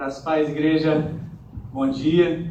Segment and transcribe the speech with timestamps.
[0.00, 1.12] Graças paz, igreja.
[1.74, 2.50] Bom dia.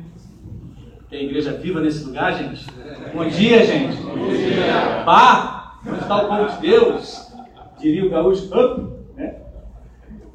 [1.09, 2.67] Tem igreja viva nesse lugar, gente?
[3.11, 3.99] Bom dia, gente.
[4.03, 5.03] Bom dia.
[5.03, 5.79] Pá!
[5.83, 7.33] Onde está o povo de Deus?
[7.79, 9.37] Diria o gaúcho, up, né?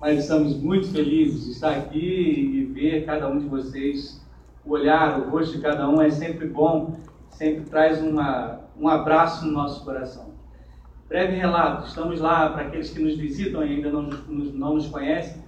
[0.00, 4.20] Mas estamos muito felizes de estar aqui e ver cada um de vocês.
[4.66, 6.96] O olhar, o rosto de cada um é sempre bom,
[7.28, 10.34] sempre traz uma, um abraço no nosso coração.
[11.08, 15.43] Breve relato, estamos lá para aqueles que nos visitam e ainda não não nos conhecem.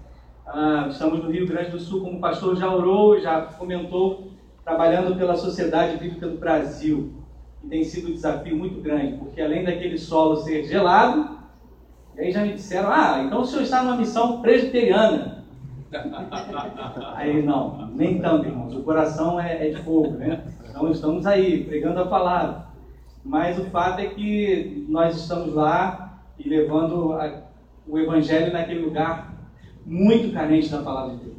[0.46, 4.28] Ah, estamos no Rio Grande do Sul, como o pastor já orou, já comentou,
[4.64, 7.12] trabalhando pela Sociedade Bíblica do Brasil.
[7.64, 11.36] E tem sido um desafio muito grande, porque além daquele solo ser gelado,
[12.14, 15.44] e aí já me disseram, ah, então o senhor está numa missão presbiteriana.
[17.14, 18.74] Aí não, nem tanto, irmãos.
[18.74, 20.42] O coração é, é de fogo, né?
[20.68, 22.66] Então estamos aí, pregando a palavra.
[23.24, 27.44] Mas o fato é que nós estamos lá e levando a,
[27.86, 29.35] o evangelho naquele lugar
[29.86, 31.36] muito carente da palavra de Deus.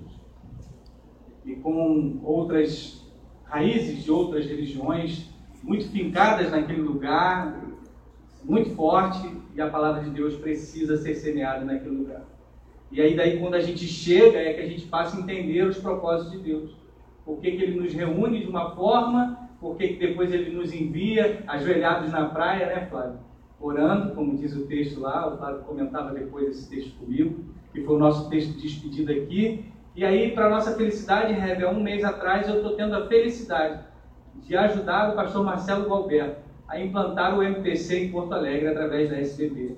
[1.45, 3.05] E com outras
[3.43, 5.29] raízes de outras religiões
[5.61, 7.61] muito fincadas naquele lugar,
[8.43, 12.23] muito forte, e a palavra de Deus precisa ser semeada naquele lugar.
[12.89, 15.77] E aí daí quando a gente chega é que a gente passa a entender os
[15.77, 16.77] propósitos de Deus.
[17.25, 20.73] Por que, que ele nos reúne de uma forma, por que, que depois ele nos
[20.73, 23.19] envia ajoelhados na praia, né, Flávio?
[23.59, 27.43] Orando, como diz o texto lá, o Flávio comentava depois esse texto comigo,
[27.77, 29.71] que foi o nosso texto de despedida aqui.
[29.95, 33.81] E aí, para nossa felicidade, Rebe, há um mês atrás eu estou tendo a felicidade
[34.35, 39.17] de ajudar o pastor Marcelo Galberto a implantar o MPC em Porto Alegre através da
[39.19, 39.77] SBB.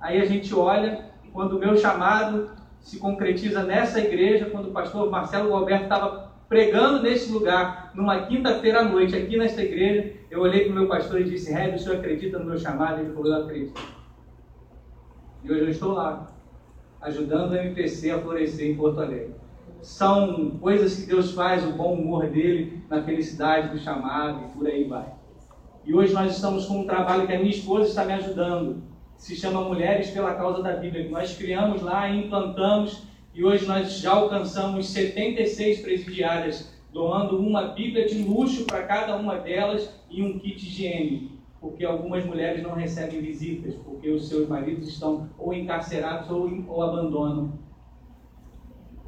[0.00, 5.10] Aí a gente olha, quando o meu chamado se concretiza nessa igreja, quando o pastor
[5.10, 10.64] Marcelo Galberto estava pregando nesse lugar, numa quinta-feira à noite, aqui nesta igreja, eu olhei
[10.64, 13.00] para o meu pastor e disse, Rebe, o senhor acredita no meu chamado?
[13.00, 13.80] Ele falou, eu acredito.
[15.42, 16.35] E hoje eu estou lá,
[17.06, 19.30] ajudando o MPC a florescer em Porto Alegre.
[19.80, 24.66] São coisas que Deus faz, o bom humor dele, na felicidade do chamado e por
[24.66, 25.06] aí vai.
[25.84, 28.82] E hoje nós estamos com um trabalho que a minha esposa está me ajudando,
[29.16, 34.00] se chama Mulheres pela Causa da Bíblia, que nós criamos lá implantamos, e hoje nós
[34.00, 40.40] já alcançamos 76 presidiárias, doando uma Bíblia de luxo para cada uma delas e um
[40.40, 46.30] kit higiene porque algumas mulheres não recebem visitas, porque os seus maridos estão ou encarcerados
[46.30, 47.52] ou, ou abandonam.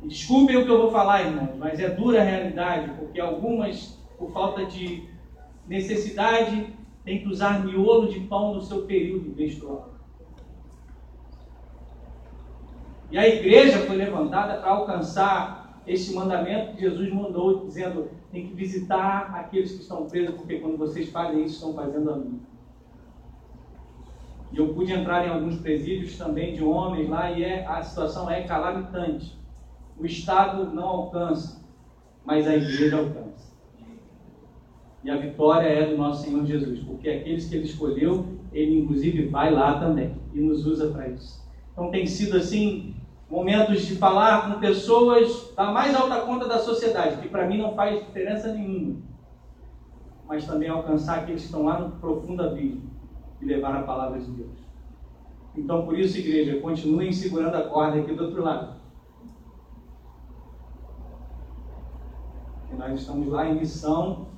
[0.02, 4.30] Desculpem o que eu vou falar, irmãos, mas é dura a realidade, porque algumas, por
[4.32, 5.08] falta de
[5.66, 6.72] necessidade,
[7.04, 9.90] têm que usar miolo de pão no seu período menstrual.
[13.10, 18.54] E a igreja foi levantada para alcançar esse mandamento que Jesus mandou, dizendo: tem que
[18.54, 22.40] visitar aqueles que estão presos, porque quando vocês fazem isso, estão fazendo a mim.
[24.52, 28.30] E eu pude entrar em alguns presídios também de homens lá e é, a situação
[28.30, 29.36] é calamitante.
[29.98, 31.62] O Estado não alcança,
[32.24, 33.48] mas a igreja alcança.
[35.04, 39.26] E a vitória é do nosso Senhor Jesus, porque aqueles que Ele escolheu, Ele inclusive
[39.26, 41.46] vai lá também e nos usa para isso.
[41.72, 42.94] Então tem sido assim
[43.30, 47.74] momentos de falar com pessoas da mais alta conta da sociedade, que para mim não
[47.74, 48.96] faz diferença nenhuma,
[50.26, 52.90] mas também alcançar aqueles que estão lá no profundo abismo
[53.40, 54.58] e levar a palavra de Deus.
[55.54, 58.78] Então, por isso, igreja, continuem segurando a corda aqui do outro lado.
[62.72, 64.28] E nós estamos lá em missão,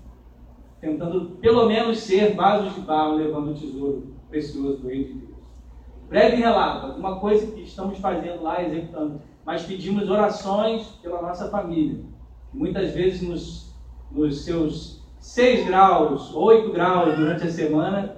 [0.80, 5.29] tentando pelo menos ser vasos de barro, levando o tesouro precioso do Rei de Deus.
[6.10, 12.04] Breve relato, alguma coisa que estamos fazendo lá, executando, mas pedimos orações pela nossa família.
[12.52, 13.76] Muitas vezes nos,
[14.10, 18.16] nos seus 6 graus, 8 graus durante a semana,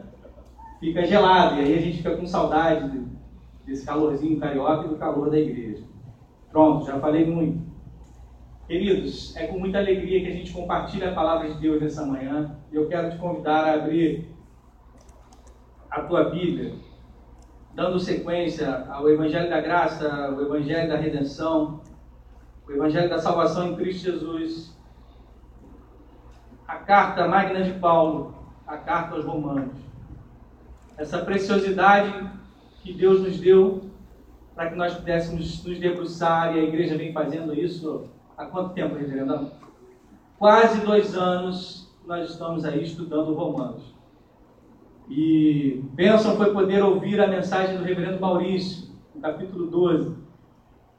[0.81, 1.57] fica gelado.
[1.57, 3.03] E aí a gente fica com saudade
[3.67, 5.85] desse calorzinho carioca e do calor da igreja.
[6.51, 7.61] Pronto, já falei muito.
[8.67, 12.57] Queridos, é com muita alegria que a gente compartilha a palavra de Deus nessa manhã.
[12.73, 14.29] Eu quero te convidar a abrir
[15.91, 16.73] a tua Bíblia,
[17.75, 21.81] dando sequência ao Evangelho da Graça, ao Evangelho da Redenção,
[22.67, 24.77] o Evangelho da Salvação em Cristo Jesus,
[26.67, 28.35] a carta magna de Paulo,
[28.67, 29.83] a carta aos Romanos
[30.97, 32.31] essa preciosidade
[32.83, 33.91] que Deus nos deu
[34.55, 38.95] para que nós pudéssemos nos debruçar, e a igreja vem fazendo isso há quanto tempo,
[38.95, 39.51] reverendo?
[40.39, 43.95] Quase dois anos nós estamos aí estudando Romanos.
[45.09, 50.17] E bênção foi poder ouvir a mensagem do reverendo Maurício, no capítulo 12.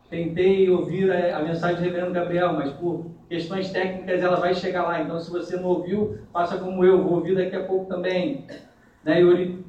[0.09, 4.83] Tentei ouvir a, a mensagem do reverendo Gabriel, mas por questões técnicas ela vai chegar
[4.83, 5.01] lá.
[5.01, 8.45] Então, se você não ouviu, faça como eu, vou ouvir daqui a pouco também.
[9.03, 9.65] Né, Yuri?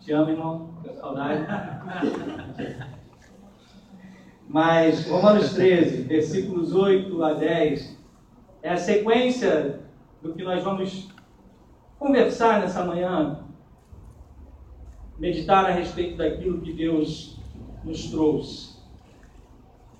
[0.00, 0.70] Te amo, irmão.
[1.00, 1.44] Saudade.
[4.48, 7.98] Mas Romanos 13, versículos 8 a 10,
[8.62, 9.80] é a sequência
[10.22, 11.08] do que nós vamos
[11.98, 13.40] conversar nessa manhã,
[15.18, 17.38] meditar a respeito daquilo que Deus
[17.84, 18.76] nos trouxe.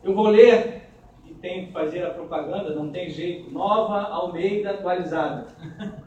[0.03, 0.89] Eu vou ler
[1.25, 5.47] e tenho que fazer a propaganda, não tem jeito, nova Almeida atualizada.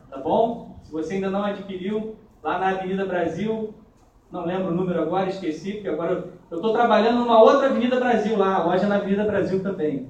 [0.10, 0.80] Tá bom?
[0.84, 3.74] Se você ainda não adquiriu, lá na Avenida Brasil,
[4.32, 8.38] não lembro o número agora, esqueci, porque agora eu estou trabalhando numa outra Avenida Brasil
[8.38, 10.10] lá, a loja na Avenida Brasil também.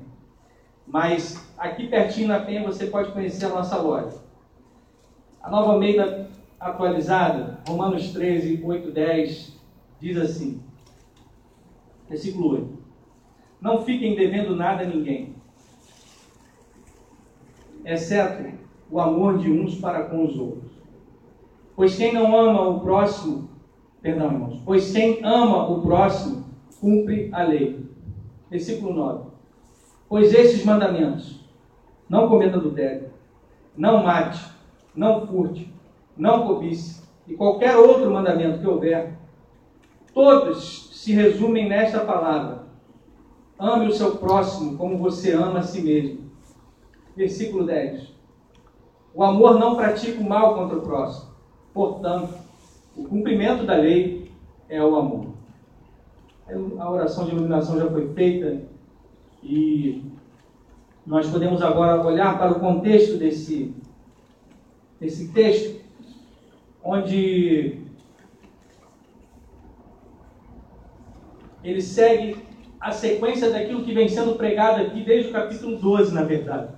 [0.87, 4.17] Mas aqui pertinho na Penha você pode conhecer a nossa loja.
[5.41, 6.29] A nova Almeida
[6.59, 9.59] atualizada, Romanos 13, 8, 10,
[9.99, 10.61] diz assim,
[12.07, 12.79] versículo 8.
[13.61, 15.35] Não fiquem devendo nada a ninguém,
[17.85, 18.57] exceto
[18.89, 20.71] o amor de uns para com os outros.
[21.75, 23.49] Pois quem não ama o próximo,
[24.01, 26.45] perdão, irmãos, pois quem ama o próximo
[26.81, 27.87] cumpre a lei.
[28.49, 29.29] Versículo 9.
[30.07, 31.39] Pois esses mandamentos:
[32.09, 33.11] não cometa adultério,
[33.77, 34.43] não mate,
[34.95, 35.71] não furte,
[36.19, 39.13] não cobice, e qualquer outro mandamento que houver,
[40.13, 42.63] todos se resumem nesta palavra:
[43.57, 46.29] ame o seu próximo como você ama a si mesmo.
[47.15, 48.13] Versículo 10.
[49.13, 51.31] O amor não pratica o mal contra o próximo.
[51.73, 52.33] Portanto,
[52.95, 54.31] o cumprimento da lei
[54.67, 55.27] é o amor.
[56.79, 58.61] A oração de iluminação já foi feita
[59.43, 60.03] e
[61.05, 63.73] nós podemos agora olhar para o contexto desse,
[64.99, 65.78] desse texto,
[66.83, 67.81] onde
[71.63, 72.37] ele segue
[72.79, 76.69] a sequência daquilo que vem sendo pregado aqui desde o capítulo 12, na verdade.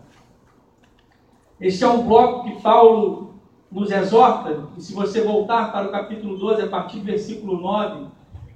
[1.60, 3.36] Este é um bloco que Paulo
[3.72, 8.08] nos exorta, e se você voltar para o capítulo 12, a partir do versículo 9,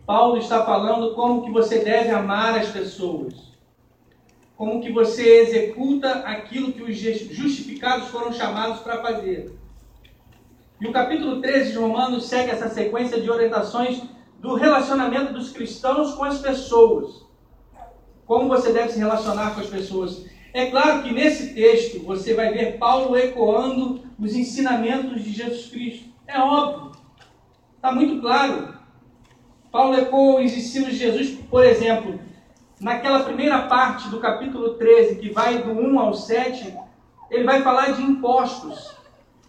[0.05, 3.53] Paulo está falando como que você deve amar as pessoas.
[4.57, 9.53] Como que você executa aquilo que os justificados foram chamados para fazer.
[10.85, 14.03] E o capítulo 13 de Romanos segue essa sequência de orientações
[14.39, 17.25] do relacionamento dos cristãos com as pessoas.
[18.23, 20.27] Como você deve se relacionar com as pessoas.
[20.53, 26.09] É claro que nesse texto você vai ver Paulo ecoando os ensinamentos de Jesus Cristo.
[26.27, 26.91] É óbvio.
[27.77, 28.75] Está muito claro.
[29.71, 32.19] Paulo ecoa os ensinos de Jesus, por exemplo,
[32.79, 36.77] naquela primeira parte do capítulo 13, que vai do 1 ao 7,
[37.31, 38.93] ele vai falar de impostos.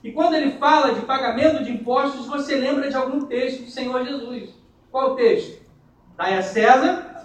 [0.06, 4.05] E quando ele fala de pagamento de impostos, você lembra de algum texto do Senhor
[4.05, 4.50] Jesus.
[4.88, 5.61] Qual o texto?
[6.17, 7.25] Dai a César,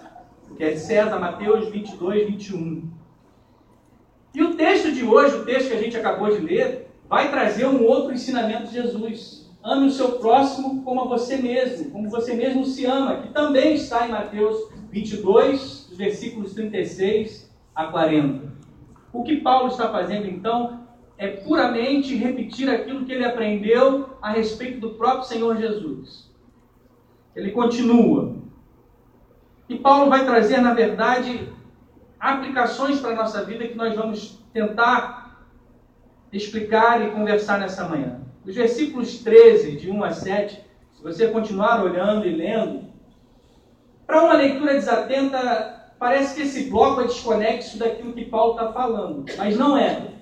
[0.56, 2.90] que é de César, Mateus 22, 21.
[4.34, 7.66] E o texto de hoje, o texto que a gente acabou de ler, vai trazer
[7.66, 9.48] um outro ensinamento de Jesus.
[9.62, 13.74] Ame o seu próximo como a você mesmo, como você mesmo se ama, que também
[13.74, 14.56] está em Mateus
[14.90, 18.50] 22, versículos 36 a 40.
[19.12, 20.81] O que Paulo está fazendo então
[21.22, 26.28] é puramente repetir aquilo que ele aprendeu a respeito do próprio Senhor Jesus.
[27.36, 28.34] Ele continua.
[29.68, 31.48] E Paulo vai trazer, na verdade,
[32.18, 35.46] aplicações para a nossa vida que nós vamos tentar
[36.32, 38.20] explicar e conversar nessa manhã.
[38.44, 40.60] Os versículos 13, de 1 a 7,
[40.92, 42.82] se você continuar olhando e lendo,
[44.04, 49.24] para uma leitura desatenta, parece que esse bloco é desconexo daquilo que Paulo está falando,
[49.38, 50.20] mas não é.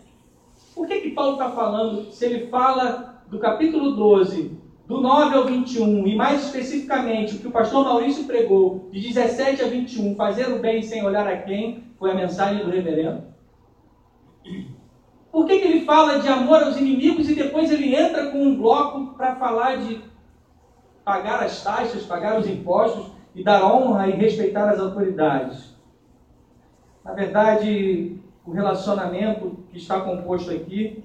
[0.80, 5.44] Por que, que Paulo está falando, se ele fala do capítulo 12 do 9 ao
[5.44, 10.50] 21, e mais especificamente o que o pastor Maurício pregou, de 17 a 21, fazer
[10.50, 13.24] o bem sem olhar a quem, foi a mensagem do reverendo.
[15.30, 18.56] Por que, que ele fala de amor aos inimigos e depois ele entra com um
[18.56, 20.00] bloco para falar de
[21.04, 25.76] pagar as taxas, pagar os impostos e dar honra e respeitar as autoridades?
[27.04, 31.04] Na verdade, o relacionamento que está composto aqui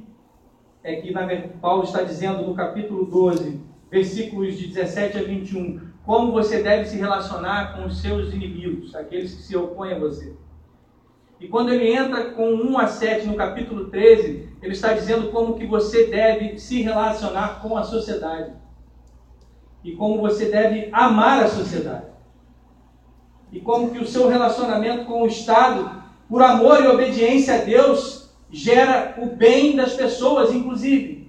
[0.83, 1.13] é que
[1.61, 6.97] Paulo está dizendo no capítulo 12 versículos de 17 a 21, como você deve se
[6.97, 10.35] relacionar com os seus inimigos, aqueles que se opõem a você.
[11.39, 15.55] E quando ele entra com 1 a 7 no capítulo 13, ele está dizendo como
[15.55, 18.53] que você deve se relacionar com a sociedade.
[19.83, 22.05] E como você deve amar a sociedade.
[23.51, 28.29] E como que o seu relacionamento com o Estado, por amor e obediência a Deus,
[28.51, 31.25] gera o bem das pessoas, inclusive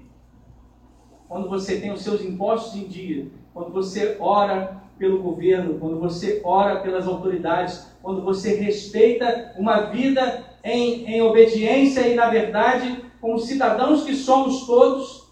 [1.28, 6.40] quando você tem os seus impostos em dia, quando você ora pelo governo, quando você
[6.44, 13.38] ora pelas autoridades, quando você respeita uma vida em, em obediência e, na verdade, como
[13.38, 15.26] cidadãos que somos todos,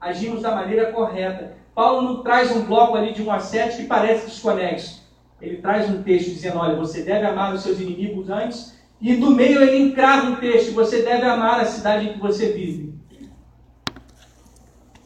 [0.00, 1.56] agimos da maneira correta.
[1.74, 5.02] Paulo não traz um bloco ali de 1 a 7 que parece desconexo.
[5.40, 9.32] ele traz um texto dizendo: olha, você deve amar os seus inimigos antes, e no
[9.32, 12.94] meio ele encrava um texto: você deve amar a cidade em que você vive.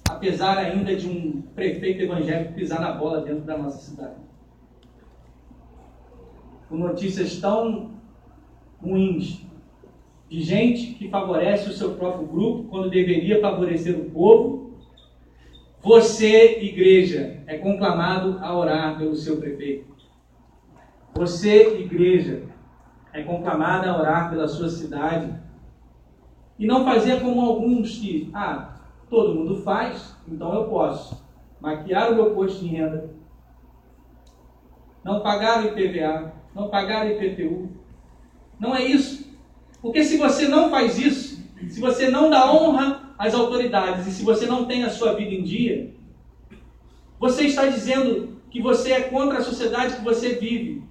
[0.07, 4.17] Apesar ainda de um prefeito evangélico pisar na bola dentro da nossa cidade.
[6.69, 7.93] Com notícias tão
[8.83, 9.41] ruins
[10.29, 14.77] de gente que favorece o seu próprio grupo quando deveria favorecer o povo.
[15.81, 19.87] Você, igreja, é conclamado a orar pelo seu prefeito.
[21.15, 22.46] Você, igreja,
[23.17, 25.33] é conclamada a orar pela sua cidade.
[26.59, 28.77] E não fazer como alguns que, ah,
[29.09, 31.25] todo mundo faz, então eu posso.
[31.59, 33.11] Maquiar o meu posto de renda,
[35.03, 37.71] não pagar o IPVA, não pagar o IPTU.
[38.61, 39.35] Não é isso.
[39.81, 44.23] Porque se você não faz isso, se você não dá honra às autoridades e se
[44.23, 45.95] você não tem a sua vida em dia,
[47.19, 50.85] você está dizendo que você é contra a sociedade que você vive.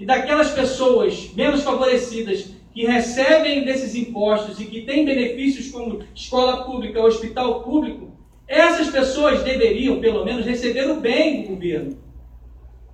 [0.00, 6.64] E daquelas pessoas menos favorecidas que recebem desses impostos e que têm benefícios como escola
[6.64, 8.08] pública, hospital público,
[8.48, 11.98] essas pessoas deveriam, pelo menos, receber o bem do governo.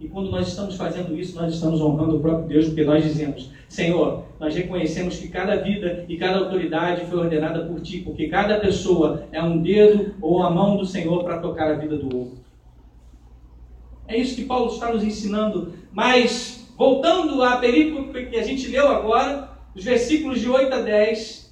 [0.00, 3.50] E quando nós estamos fazendo isso, nós estamos honrando o próprio Deus, porque nós dizemos:
[3.68, 8.58] Senhor, nós reconhecemos que cada vida e cada autoridade foi ordenada por Ti, porque cada
[8.58, 12.38] pessoa é um dedo ou a mão do Senhor para tocar a vida do outro.
[14.08, 15.72] É isso que Paulo está nos ensinando.
[15.92, 21.46] Mas, voltando à perícope que a gente leu agora, os versículos de 8 a 10,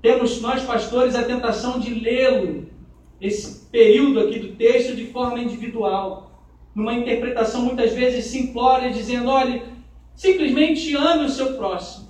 [0.00, 2.66] temos nós, pastores, a tentação de lê-lo,
[3.20, 6.42] esse período aqui do texto, de forma individual.
[6.74, 9.62] Numa interpretação muitas vezes simplória, dizendo: olhe,
[10.14, 12.08] simplesmente ame o seu próximo.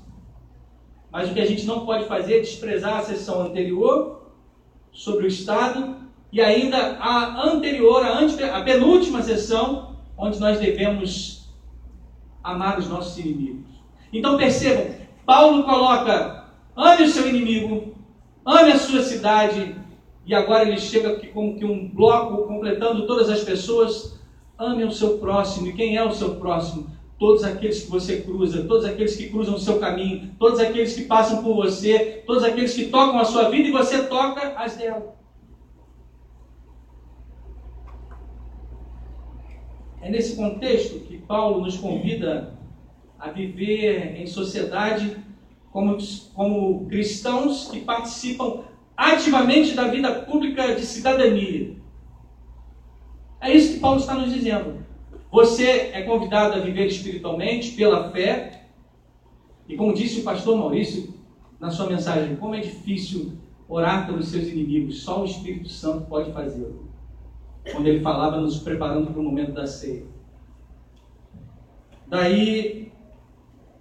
[1.10, 4.32] Mas o que a gente não pode fazer é desprezar a sessão anterior
[4.90, 5.96] sobre o Estado
[6.32, 11.41] e ainda a anterior, a, ante, a penúltima sessão, onde nós devemos
[12.42, 13.70] amar os nossos inimigos.
[14.12, 14.94] Então percebam,
[15.24, 16.46] Paulo coloca:
[16.76, 17.94] ame o seu inimigo,
[18.44, 19.74] ame a sua cidade,
[20.24, 24.20] e agora ele chega aqui que um bloco completando todas as pessoas.
[24.58, 25.66] Ame o seu próximo.
[25.66, 26.86] E quem é o seu próximo?
[27.18, 31.04] Todos aqueles que você cruza, todos aqueles que cruzam o seu caminho, todos aqueles que
[31.04, 35.16] passam por você, todos aqueles que tocam a sua vida e você toca as dela.
[40.02, 42.58] É nesse contexto que Paulo nos convida
[43.16, 45.16] a viver em sociedade
[45.70, 45.96] como,
[46.34, 48.64] como cristãos que participam
[48.96, 51.76] ativamente da vida pública de cidadania.
[53.40, 54.84] É isso que Paulo está nos dizendo.
[55.30, 58.64] Você é convidado a viver espiritualmente pela fé.
[59.68, 61.14] E como disse o pastor Maurício
[61.60, 63.34] na sua mensagem, como é difícil
[63.68, 66.91] orar pelos seus inimigos, só o Espírito Santo pode fazê-lo
[67.70, 70.04] quando ele falava nos preparando para o momento da ceia.
[72.06, 72.92] Daí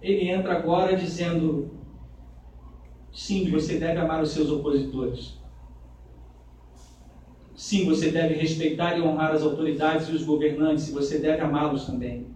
[0.00, 1.70] ele entra agora dizendo:
[3.12, 5.40] sim, você deve amar os seus opositores.
[7.54, 11.84] Sim, você deve respeitar e honrar as autoridades e os governantes, e você deve amá-los
[11.84, 12.26] também.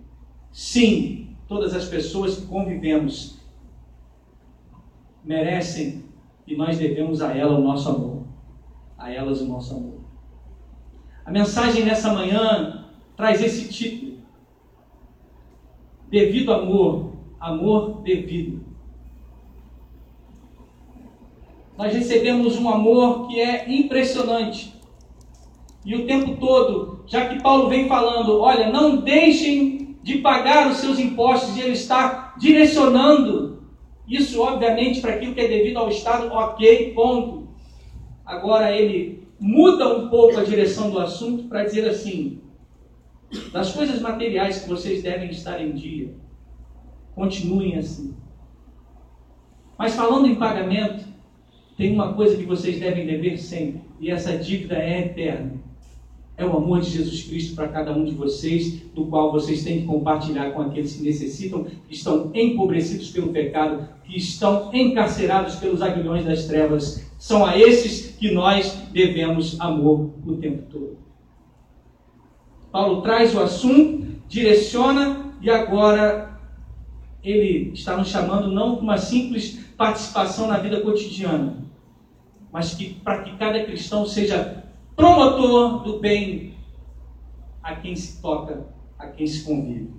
[0.52, 3.40] Sim, todas as pessoas que convivemos
[5.24, 6.04] merecem
[6.46, 8.22] e nós devemos a ela o nosso amor,
[8.96, 9.95] a elas o nosso amor.
[11.26, 12.84] A mensagem nessa manhã
[13.16, 14.18] traz esse título:
[16.08, 18.64] Devido amor, amor devido.
[21.76, 24.72] Nós recebemos um amor que é impressionante.
[25.84, 30.76] E o tempo todo, já que Paulo vem falando, olha, não deixem de pagar os
[30.76, 33.64] seus impostos, e ele está direcionando
[34.06, 37.48] isso, obviamente, para aquilo que é devido ao Estado, ok, ponto.
[38.24, 42.40] Agora ele muda um pouco a direção do assunto para dizer assim:
[43.52, 46.14] das coisas materiais que vocês devem estar em dia,
[47.14, 48.14] continuem assim.
[49.78, 51.04] Mas falando em pagamento,
[51.76, 55.66] tem uma coisa que vocês devem dever sempre, e essa dívida é eterna.
[56.38, 59.80] É o amor de Jesus Cristo para cada um de vocês, do qual vocês têm
[59.80, 65.80] que compartilhar com aqueles que necessitam, que estão empobrecidos pelo pecado, que estão encarcerados pelos
[65.80, 67.05] aguilhões das trevas.
[67.18, 70.98] São a esses que nós devemos amor o tempo todo.
[72.70, 76.38] Paulo traz o assunto, direciona e agora
[77.22, 81.56] ele está nos chamando não para uma simples participação na vida cotidiana,
[82.52, 86.54] mas que para que cada cristão seja promotor do bem
[87.62, 88.66] a quem se toca,
[88.98, 89.90] a quem se convive.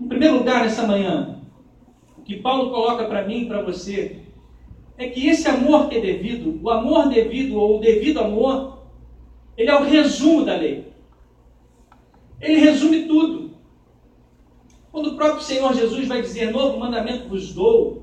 [0.00, 1.40] Em primeiro lugar, nessa manhã,
[2.16, 4.21] o que Paulo coloca para mim e para você
[4.96, 8.78] é que esse amor que é devido, o amor devido ou o devido amor,
[9.56, 10.92] ele é o resumo da lei.
[12.40, 13.52] ele resume tudo.
[14.90, 18.02] Quando o próprio Senhor Jesus vai dizer, novo mandamento vos dou,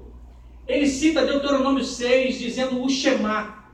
[0.67, 3.65] ele cita Deuteronômio 6, dizendo o Shema,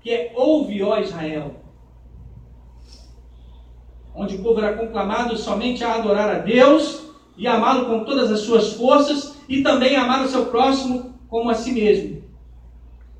[0.00, 1.56] que é ouve, ó Israel.
[4.14, 8.40] Onde o povo era conclamado somente a adorar a Deus e amá-lo com todas as
[8.40, 12.22] suas forças e também amar o seu próximo como a si mesmo.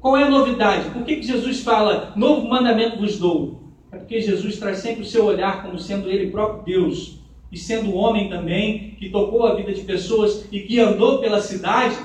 [0.01, 0.91] Qual é a novidade?
[0.91, 3.61] Por que, que Jesus fala, novo mandamento vos dou?
[3.93, 7.21] É porque Jesus traz sempre o seu olhar como sendo ele próprio Deus
[7.53, 11.97] e sendo homem também, que tocou a vida de pessoas e que andou pela cidade,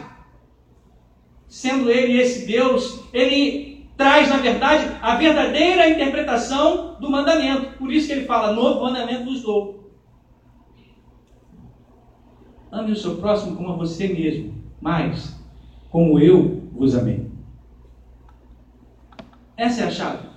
[1.47, 7.77] sendo ele esse Deus, ele traz, na verdade, a verdadeira interpretação do mandamento.
[7.77, 9.91] Por isso que ele fala, novo mandamento vos dou.
[12.71, 15.39] Ame o seu próximo como a você mesmo, mas
[15.89, 17.24] como eu vos amei.
[19.57, 20.27] Essa é a chave.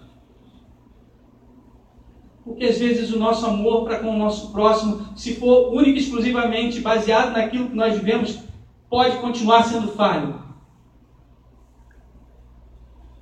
[2.45, 6.01] Porque às vezes o nosso amor para com o nosso próximo, se for único e
[6.01, 8.39] exclusivamente baseado naquilo que nós vivemos,
[8.89, 10.49] pode continuar sendo falho.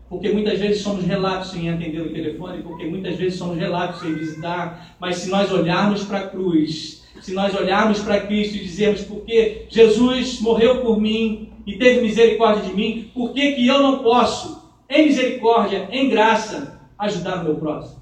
[0.08, 4.14] Porque muitas vezes somos relatos em atender o telefone, porque muitas vezes somos relatos em
[4.14, 9.02] visitar, mas se nós olharmos para a cruz, se nós olharmos para Cristo e dizermos,
[9.02, 13.98] porque Jesus morreu por mim e teve misericórdia de mim, por que, que eu não
[14.04, 14.55] posso,
[14.88, 18.00] em misericórdia, em graça, ajudar o meu próximo?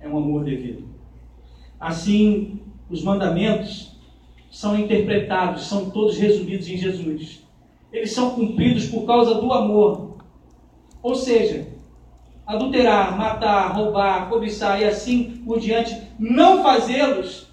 [0.00, 0.88] É um amor devido.
[1.78, 3.96] Assim, os mandamentos
[4.50, 7.46] são interpretados, são todos resumidos em Jesus.
[7.92, 10.16] Eles são cumpridos por causa do amor.
[11.02, 11.68] Ou seja,
[12.46, 17.47] adulterar, matar, roubar, cobiçar e assim por diante, não fazê-los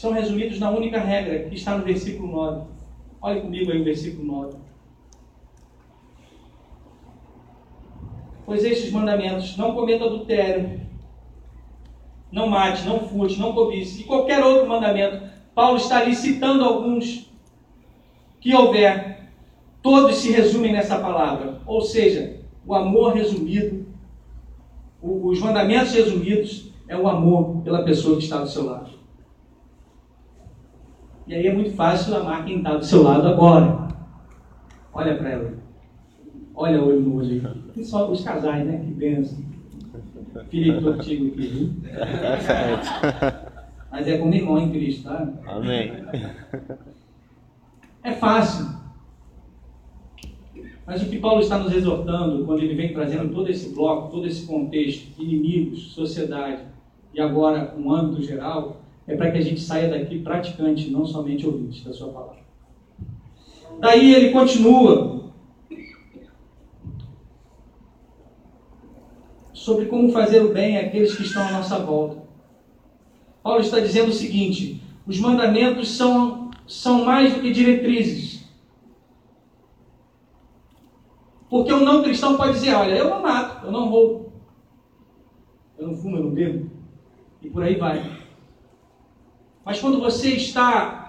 [0.00, 2.62] estão resumidos na única regra que está no versículo 9.
[3.20, 4.56] Olhe comigo aí o versículo 9.
[8.46, 10.80] Pois estes mandamentos, não cometa adultério,
[12.32, 15.22] não mate, não furte, não cobice, e qualquer outro mandamento,
[15.54, 17.30] Paulo está ali citando alguns
[18.40, 19.28] que houver,
[19.82, 21.60] todos se resumem nessa palavra.
[21.66, 23.86] Ou seja, o amor resumido,
[25.02, 28.99] os mandamentos resumidos, é o amor pela pessoa que está do seu lado.
[31.30, 33.86] E aí é muito fácil amar quem está do seu lado agora.
[34.92, 35.54] Olha para ela.
[36.56, 37.70] Olha o olho no olho.
[37.76, 38.78] E só os casais, né?
[38.78, 39.38] Que benção.
[40.48, 41.70] Felipe contigo aqui, viu?
[43.92, 45.32] Mas é como irmão em Cristo, tá?
[45.46, 45.92] Amém.
[48.02, 48.66] É fácil.
[50.84, 54.26] Mas o que Paulo está nos exortando, quando ele vem trazendo todo esse bloco, todo
[54.26, 56.62] esse contexto, inimigos, sociedade,
[57.14, 58.79] e agora um âmbito geral,
[59.10, 62.38] é para que a gente saia daqui praticante, não somente ouvinte da sua palavra.
[63.80, 65.32] Daí ele continua
[69.52, 72.22] sobre como fazer o bem àqueles que estão à nossa volta.
[73.42, 78.48] Paulo está dizendo o seguinte: os mandamentos são, são mais do que diretrizes.
[81.48, 84.32] Porque um não cristão pode dizer: olha, eu não mato, eu não roubo,
[85.76, 86.70] eu não fumo, eu não bebo,
[87.42, 88.19] e por aí vai.
[89.64, 91.00] Mas quando você está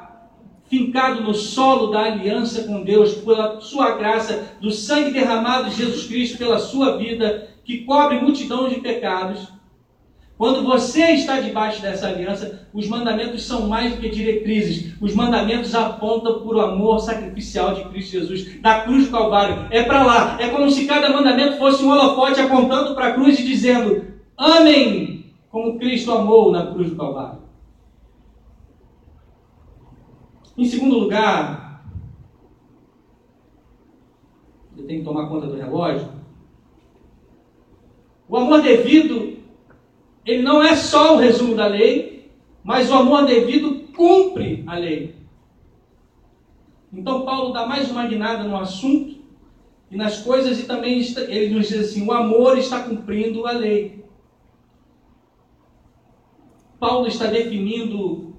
[0.69, 6.05] fincado no solo da aliança com Deus, pela sua graça, do sangue derramado de Jesus
[6.05, 9.47] Cristo pela sua vida, que cobre multidão de pecados,
[10.41, 14.95] quando você está debaixo dessa aliança, os mandamentos são mais do que diretrizes.
[14.99, 19.67] Os mandamentos apontam para o amor sacrificial de Cristo Jesus, da cruz do Calvário.
[19.69, 20.37] É para lá.
[20.39, 24.03] É como se cada mandamento fosse um holofote apontando para a cruz e dizendo:
[24.35, 27.40] Amém, como Cristo amou na cruz do Calvário.
[30.61, 31.83] Em segundo lugar,
[34.77, 36.07] eu tenho que tomar conta do relógio.
[38.29, 39.39] O amor devido,
[40.23, 42.31] ele não é só o resumo da lei,
[42.63, 45.15] mas o amor devido cumpre a lei.
[46.93, 49.19] Então Paulo dá mais uma guinada no assunto
[49.89, 54.05] e nas coisas e também ele nos diz assim: o amor está cumprindo a lei.
[56.79, 58.35] Paulo está definindo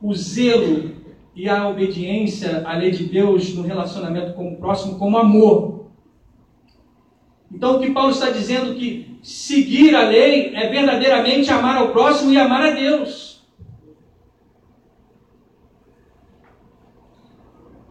[0.00, 0.91] o zelo
[1.34, 5.86] e a obediência à lei de Deus no relacionamento com o próximo como amor.
[7.50, 12.32] Então o que Paulo está dizendo que seguir a lei é verdadeiramente amar ao próximo
[12.32, 13.32] e amar a Deus.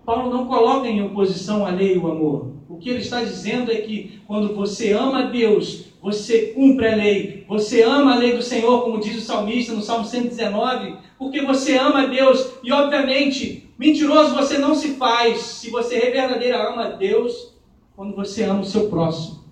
[0.06, 2.51] Paulo não coloca em oposição a lei e o amor.
[2.72, 7.46] O que ele está dizendo é que quando você ama Deus, você cumpre a lei,
[7.46, 11.78] você ama a lei do Senhor, como diz o salmista no Salmo 119, porque você
[11.78, 17.54] ama Deus e, obviamente, mentiroso você não se faz se você verdadeiramente ama a Deus
[17.94, 19.44] quando você ama o seu próximo.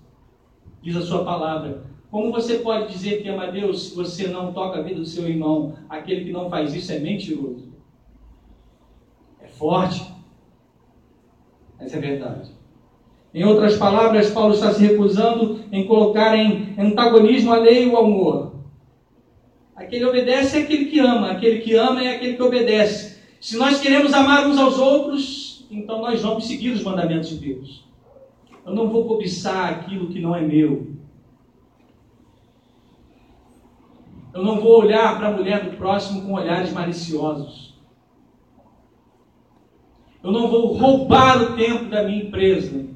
[0.82, 1.84] diz a sua palavra.
[2.10, 5.06] Como você pode dizer que ama a Deus se você não toca a vida do
[5.06, 5.74] seu irmão?
[5.90, 7.70] Aquele que não faz isso é mentiroso.
[9.42, 10.10] É forte.
[11.78, 12.59] Essa é verdade.
[13.32, 17.96] Em outras palavras, Paulo está se recusando em colocar em antagonismo a lei e o
[17.96, 18.54] amor.
[19.76, 23.20] Aquele que obedece é aquele que ama, aquele que ama é aquele que obedece.
[23.40, 27.84] Se nós queremos amar uns aos outros, então nós vamos seguir os mandamentos de Deus.
[28.66, 30.88] Eu não vou cobiçar aquilo que não é meu.
[34.34, 37.74] Eu não vou olhar para a mulher do próximo com olhares maliciosos.
[40.22, 42.89] Eu não vou roubar o tempo da minha empresa.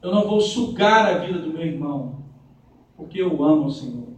[0.00, 2.22] Eu não vou sugar a vida do meu irmão,
[2.96, 4.08] porque eu amo o Senhor.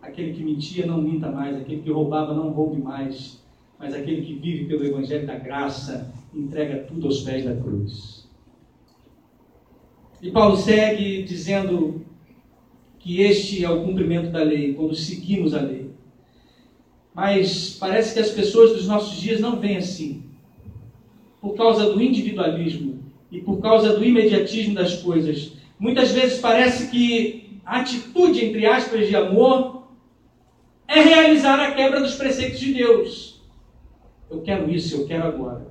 [0.00, 3.44] Aquele que mentia não minta mais, aquele que roubava não roube mais,
[3.78, 8.26] mas aquele que vive pelo Evangelho da graça entrega tudo aos pés da cruz.
[10.22, 12.04] E Paulo segue dizendo
[12.98, 15.90] que este é o cumprimento da lei, quando seguimos a lei.
[17.14, 20.24] Mas parece que as pessoas dos nossos dias não veem assim.
[21.40, 22.97] Por causa do individualismo
[23.30, 25.52] e por causa do imediatismo das coisas.
[25.78, 29.88] Muitas vezes parece que a atitude, entre aspas, de amor
[30.86, 33.42] é realizar a quebra dos preceitos de Deus.
[34.30, 35.68] Eu quero isso, eu quero agora.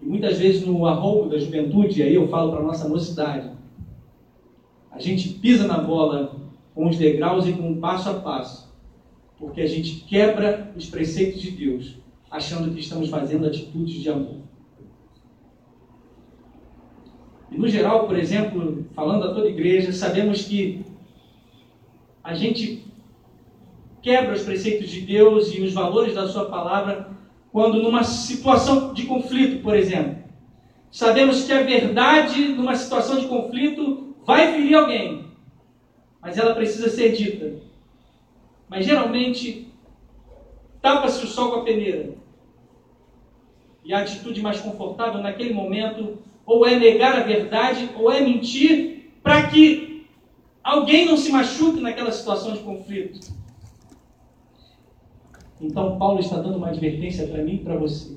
[0.00, 3.50] E muitas vezes no arrobo da juventude, aí eu falo para a nossa mocidade,
[4.90, 6.36] a gente pisa na bola
[6.74, 8.72] com os degraus e com o passo a passo,
[9.38, 11.96] porque a gente quebra os preceitos de Deus,
[12.30, 14.44] achando que estamos fazendo atitudes de amor.
[17.43, 20.84] E no geral, por exemplo, falando a toda igreja, sabemos que
[22.22, 22.84] a gente
[24.02, 27.10] quebra os preceitos de Deus e os valores da Sua palavra
[27.52, 30.24] quando numa situação de conflito, por exemplo.
[30.90, 35.26] Sabemos que a verdade, numa situação de conflito, vai ferir alguém,
[36.20, 37.54] mas ela precisa ser dita.
[38.68, 39.68] Mas geralmente,
[40.82, 42.14] tapa-se o sol com a peneira.
[43.84, 49.12] E a atitude mais confortável naquele momento ou é negar a verdade, ou é mentir,
[49.22, 50.06] para que
[50.62, 53.32] alguém não se machuque naquela situação de conflito.
[55.60, 58.16] Então, Paulo está dando uma advertência para mim e para você.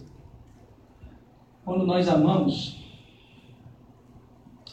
[1.63, 2.77] Quando nós amamos,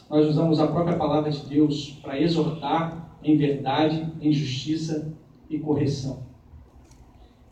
[0.09, 5.13] nós usamos a própria palavra de Deus para exortar em verdade, em justiça
[5.49, 6.23] e correção.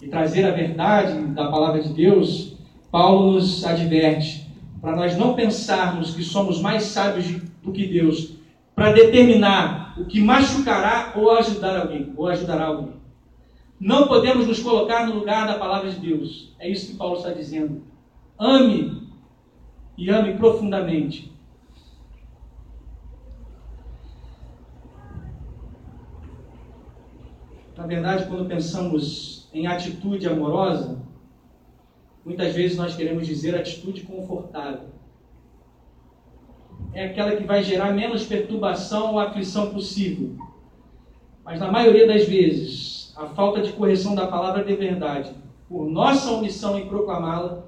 [0.01, 2.57] E trazer a verdade da palavra de Deus,
[2.91, 4.42] Paulo nos adverte
[4.83, 8.33] para nós não pensarmos que somos mais sábios do que Deus,
[8.75, 12.91] para determinar o que machucará ou ajudar alguém, ou ajudará alguém.
[13.79, 16.53] Não podemos nos colocar no lugar da palavra de Deus.
[16.59, 17.81] É isso que Paulo está dizendo.
[18.37, 19.07] Ame
[19.97, 21.31] e ame profundamente.
[27.77, 30.99] Na verdade, quando pensamos em atitude amorosa,
[32.25, 34.89] muitas vezes nós queremos dizer atitude confortável.
[36.93, 40.36] É aquela que vai gerar menos perturbação ou aflição possível.
[41.43, 45.33] Mas na maioria das vezes, a falta de correção da palavra de verdade,
[45.67, 47.63] por nossa omissão em proclamá-la,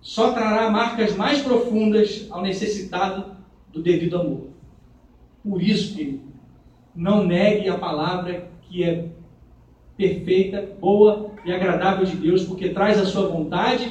[0.00, 3.36] só trará marcas mais profundas ao necessitado
[3.72, 4.48] do devido amor.
[5.42, 6.20] Por isso, que
[6.94, 9.08] não negue a palavra que é
[9.96, 13.90] perfeita, boa e agradável de Deus, porque traz a sua vontade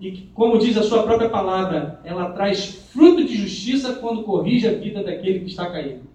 [0.00, 4.72] e, como diz a sua própria palavra, ela traz fruto de justiça quando corrige a
[4.72, 6.08] vida daquele que está caído.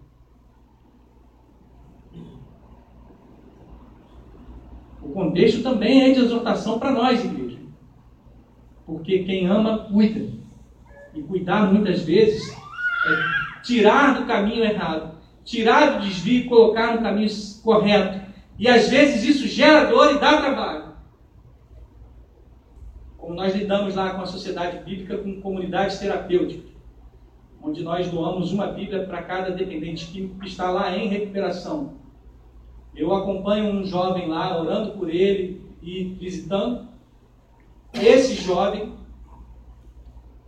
[5.01, 7.59] O contexto também é de exortação para nós, igreja.
[8.85, 10.31] Porque quem ama, cuida.
[11.13, 17.01] E cuidar, muitas vezes, é tirar do caminho errado, tirar do desvio e colocar no
[17.01, 17.29] caminho
[17.63, 18.22] correto.
[18.57, 20.93] E às vezes isso gera dor e dá trabalho.
[23.17, 26.71] Como nós lidamos lá com a sociedade bíblica, com comunidades terapêuticas,
[27.61, 31.93] onde nós doamos uma Bíblia para cada dependente que está lá em recuperação.
[32.93, 36.87] Eu acompanho um jovem lá, orando por ele e visitando.
[37.93, 38.93] Esse jovem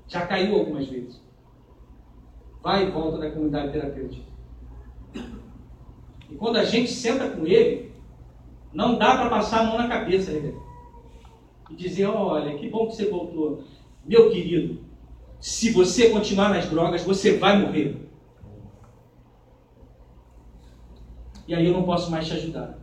[0.07, 1.23] já caiu algumas vezes.
[2.61, 4.25] Vai e volta da comunidade terapêutica.
[6.29, 7.94] E quando a gente senta com ele,
[8.75, 10.55] não dá para passar a mão na cabeça dele.
[11.69, 13.63] E dizer, olha, que bom que você voltou.
[14.05, 14.83] Meu querido,
[15.39, 18.05] se você continuar nas drogas, você vai morrer.
[21.47, 22.77] e aí eu não posso mais te ajudar.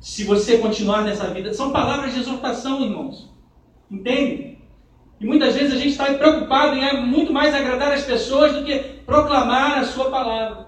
[0.00, 3.30] Se você continuar nessa vida, são palavras de exortação, irmãos.
[3.90, 4.58] Entende?
[5.20, 8.78] E muitas vezes a gente está preocupado em muito mais agradar as pessoas do que
[9.04, 10.66] proclamar a sua palavra.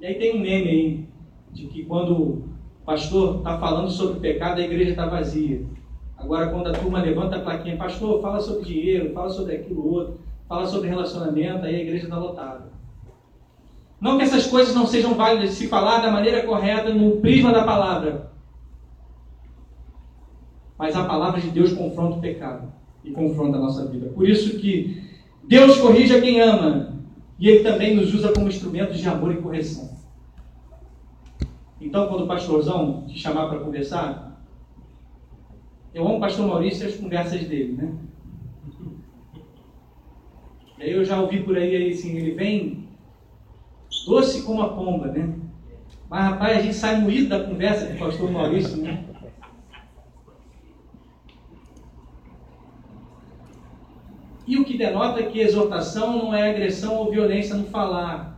[0.00, 1.08] E aí tem um meme aí,
[1.52, 2.48] de que quando
[2.84, 5.64] pastor está falando sobre pecado, a igreja está vazia.
[6.16, 10.20] Agora, quando a turma levanta a plaquinha, pastor, fala sobre dinheiro, fala sobre aquilo outro,
[10.48, 12.72] fala sobre relacionamento, aí a igreja está lotada.
[14.00, 17.52] Não que essas coisas não sejam válidas de se falar da maneira correta, no prisma
[17.52, 18.30] da palavra.
[20.78, 24.08] Mas a palavra de Deus confronta o pecado e confronta a nossa vida.
[24.08, 25.02] Por isso que
[25.44, 26.98] Deus corrige a quem ama
[27.38, 29.93] e Ele também nos usa como instrumentos de amor e correção.
[31.80, 34.42] Então, quando o pastorzão te chamar para conversar,
[35.92, 37.94] eu amo o pastor Maurício e as conversas dele, né?
[40.78, 42.88] E aí eu já ouvi por aí, assim, ele vem
[44.06, 45.34] doce como a pomba, né?
[46.08, 49.04] Mas, rapaz, a gente sai moído da conversa com o pastor Maurício, né?
[54.46, 58.33] E o que denota que exortação não é agressão ou violência no falar,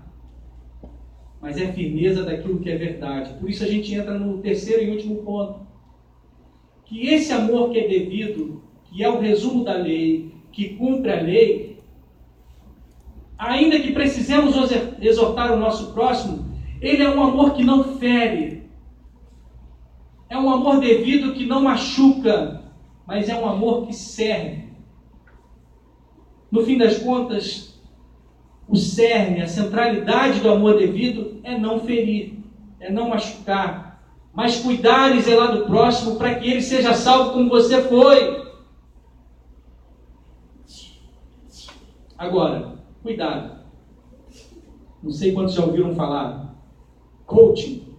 [1.40, 3.38] mas é firmeza daquilo que é verdade.
[3.38, 5.66] Por isso a gente entra no terceiro e último ponto.
[6.84, 11.20] Que esse amor que é devido, que é o resumo da lei, que cumpre a
[11.20, 11.78] lei,
[13.36, 14.54] ainda que precisemos
[15.00, 18.64] exortar o nosso próximo, ele é um amor que não fere.
[20.28, 22.62] É um amor devido que não machuca,
[23.06, 24.66] mas é um amor que serve.
[26.50, 27.75] No fim das contas,
[28.68, 32.38] o cerne, a centralidade do amor devido é não ferir,
[32.80, 34.02] é não machucar,
[34.32, 38.44] mas cuidar e zelar do próximo para que ele seja salvo como você foi.
[42.18, 43.56] Agora, cuidado.
[45.02, 46.54] Não sei quantos já ouviram falar.
[47.24, 47.94] Coaching,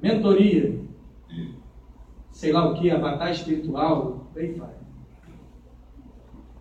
[0.00, 0.80] mentoria,
[2.30, 4.85] sei lá o que, avatar espiritual, aí vai.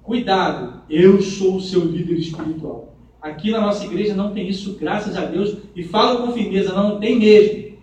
[0.05, 2.93] Cuidado, eu sou o seu líder espiritual.
[3.19, 6.99] Aqui na nossa igreja não tem isso, graças a Deus, e falo com firmeza, não
[6.99, 7.75] tem mesmo.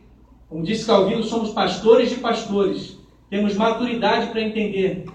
[0.48, 2.96] Como disse Calvino, somos pastores de pastores,
[3.28, 5.06] temos maturidade para entender.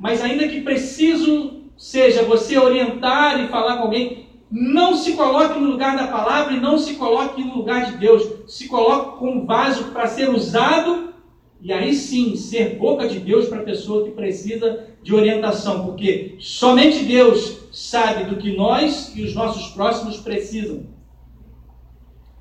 [0.00, 5.70] Mas ainda que preciso seja você orientar e falar com alguém, não se coloque no
[5.70, 8.28] lugar da palavra e não se coloque no lugar de Deus.
[8.48, 11.14] Se coloque como vaso para ser usado
[11.60, 16.36] e aí sim ser boca de Deus para a pessoa que precisa de orientação, porque
[16.38, 20.86] somente Deus sabe do que nós e os nossos próximos precisam.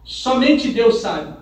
[0.04, 1.36] Somente Deus sabe.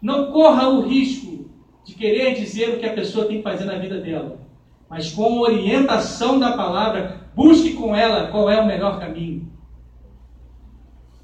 [0.00, 1.50] Não corra o risco
[1.84, 4.40] de querer dizer o que a pessoa tem que fazer na vida dela,
[4.88, 9.50] mas com orientação da palavra, busque com ela qual é o melhor caminho.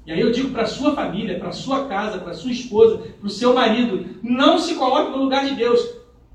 [0.05, 3.29] E aí eu digo para sua família, para sua casa, para sua esposa, para o
[3.29, 5.79] seu marido, não se coloque no lugar de Deus.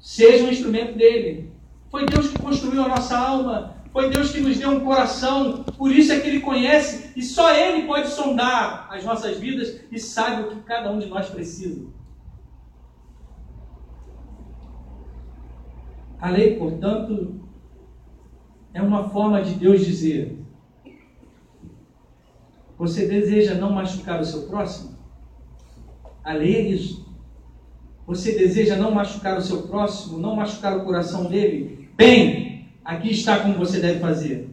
[0.00, 1.52] Seja um instrumento dele.
[1.90, 3.76] Foi Deus que construiu a nossa alma.
[3.92, 5.64] Foi Deus que nos deu um coração.
[5.76, 9.98] Por isso é que Ele conhece e só Ele pode sondar as nossas vidas e
[9.98, 11.87] sabe o que cada um de nós precisa.
[16.20, 17.40] A lei, portanto,
[18.72, 20.38] é uma forma de Deus dizer:
[22.78, 24.96] você deseja não machucar o seu próximo?
[26.22, 27.08] A lei é isso.
[28.06, 31.90] Você deseja não machucar o seu próximo, não machucar o coração dele?
[31.96, 34.48] Bem, aqui está como você deve fazer.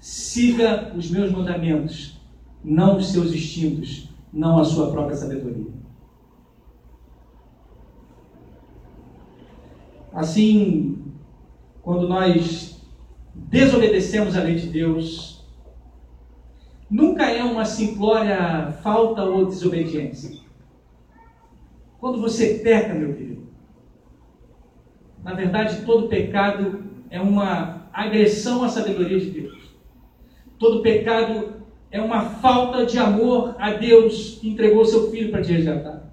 [0.00, 2.20] Siga os meus mandamentos,
[2.62, 5.72] não os seus instintos, não a sua própria sabedoria.
[10.12, 10.98] Assim,
[11.82, 12.80] quando nós
[13.34, 15.37] desobedecemos a lei de Deus,
[16.90, 20.38] nunca é uma simplória falta ou desobediência.
[21.98, 23.48] Quando você peca, meu querido,
[25.22, 29.58] na verdade todo pecado é uma agressão à sabedoria de Deus.
[30.58, 31.58] Todo pecado
[31.90, 36.08] é uma falta de amor a Deus que entregou seu filho para te resgatar.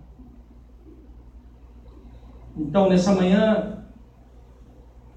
[2.57, 3.83] Então, nessa manhã,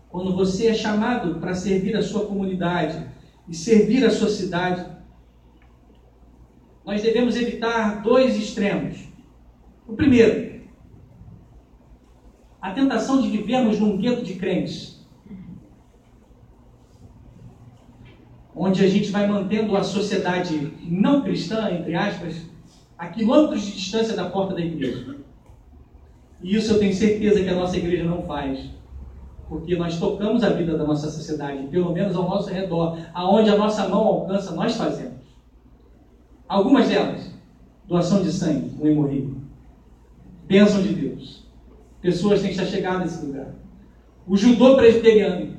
[0.09, 3.07] quando você é chamado para servir a sua comunidade
[3.49, 4.85] e servir a sua cidade,
[6.89, 8.97] nós devemos evitar dois extremos.
[9.87, 10.63] O primeiro,
[12.63, 14.99] a tentação de vivermos num gueto de crentes,
[18.57, 22.47] onde a gente vai mantendo a sociedade não cristã, entre aspas,
[22.97, 25.19] a quilômetros de distância da porta da igreja.
[26.43, 28.61] E isso eu tenho certeza que a nossa igreja não faz.
[29.47, 33.59] Porque nós tocamos a vida da nossa sociedade, pelo menos ao nosso redor, aonde a
[33.59, 35.18] nossa mão alcança, nós fazemos.
[36.49, 37.31] Algumas delas,
[37.87, 39.37] doação de sangue, um hemorríaco.
[40.47, 41.47] Bênção de Deus.
[42.01, 43.55] Pessoas têm que estar chegadas nesse lugar.
[44.27, 45.59] O judô presbiteriano.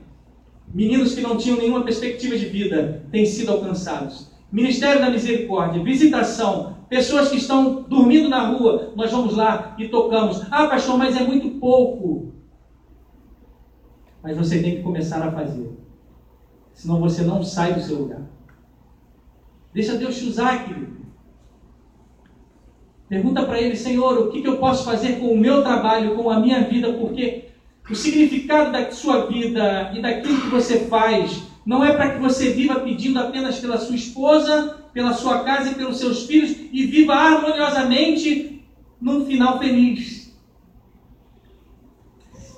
[0.73, 4.31] Meninos que não tinham nenhuma perspectiva de vida têm sido alcançados.
[4.51, 10.41] Ministério da Misericórdia, visitação, pessoas que estão dormindo na rua, nós vamos lá e tocamos.
[10.49, 12.33] Ah, pastor, mas é muito pouco.
[14.23, 15.71] Mas você tem que começar a fazer.
[16.73, 18.21] Senão você não sai do seu lugar.
[19.73, 20.97] Deixa Deus te usar, querido.
[23.07, 26.29] Pergunta para ele, Senhor, o que, que eu posso fazer com o meu trabalho, com
[26.29, 27.49] a minha vida, porque
[27.89, 32.51] o significado da sua vida e daquilo que você faz não é para que você
[32.51, 37.13] viva pedindo apenas pela sua esposa, pela sua casa e pelos seus filhos e viva
[37.13, 38.63] harmoniosamente
[39.01, 40.35] num final feliz.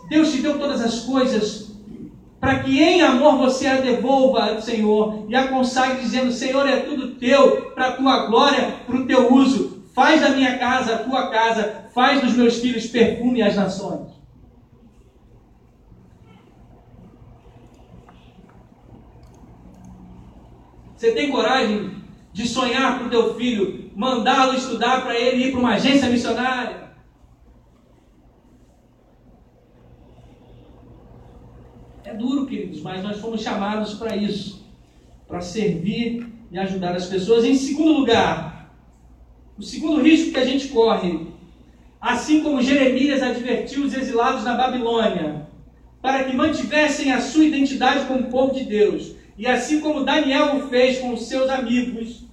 [0.10, 1.71] Deus te deu todas as coisas
[2.42, 6.78] para que em amor você a devolva ao Senhor e a consagre dizendo: Senhor, é
[6.80, 9.84] tudo teu, para a tua glória, para o teu uso.
[9.94, 14.10] Faz da minha casa a tua casa, faz dos meus filhos perfume às nações.
[20.98, 21.92] Você tem coragem
[22.34, 26.91] de sonhar com o teu filho, mandá-lo estudar para ele ir para uma agência missionária?
[32.12, 34.66] É duro, queridos, mas nós fomos chamados para isso,
[35.30, 37.46] para servir e ajudar as pessoas.
[37.46, 38.70] Em segundo lugar,
[39.58, 41.28] o segundo risco que a gente corre,
[42.02, 45.48] assim como Jeremias advertiu os exilados na Babilônia,
[46.02, 50.68] para que mantivessem a sua identidade como povo de Deus, e assim como Daniel o
[50.68, 52.26] fez com os seus amigos,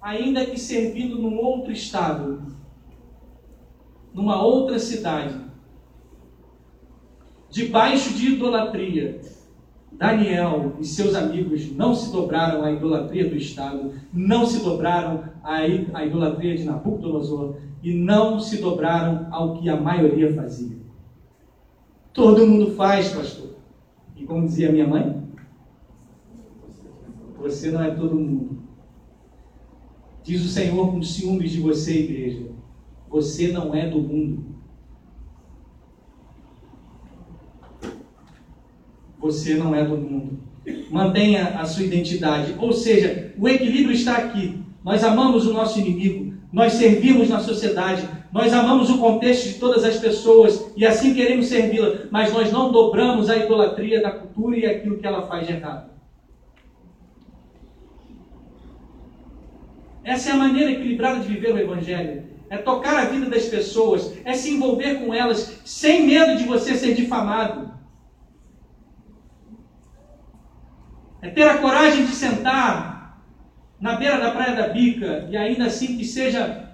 [0.00, 2.56] ainda que servindo num outro estado,
[4.14, 5.47] numa outra cidade,
[7.50, 9.20] debaixo de idolatria,
[9.92, 15.66] Daniel e seus amigos não se dobraram à idolatria do Estado, não se dobraram à
[15.66, 20.76] idolatria de Nabucodonosor e não se dobraram ao que a maioria fazia.
[22.12, 23.56] Todo mundo faz, pastor.
[24.16, 25.22] E como dizia minha mãe,
[27.38, 28.58] você não é todo mundo.
[30.22, 32.46] Diz o Senhor com ciúmes de você, igreja.
[33.08, 34.57] Você não é do mundo.
[39.28, 40.38] Você não é do mundo.
[40.90, 42.54] Mantenha a sua identidade.
[42.58, 44.58] Ou seja, o equilíbrio está aqui.
[44.82, 46.32] Nós amamos o nosso inimigo.
[46.50, 48.08] Nós servimos na sociedade.
[48.32, 52.72] Nós amamos o contexto de todas as pessoas e assim queremos servi-la, mas nós não
[52.72, 55.90] dobramos a idolatria da cultura e aquilo que ela faz de errado.
[60.04, 62.22] Essa é a maneira equilibrada de viver o Evangelho.
[62.48, 66.74] É tocar a vida das pessoas, é se envolver com elas sem medo de você
[66.74, 67.77] ser difamado.
[71.20, 73.20] É ter a coragem de sentar
[73.80, 76.68] na beira da praia da bica e ainda assim que seja